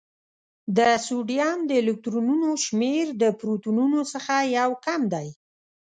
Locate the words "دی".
5.13-5.27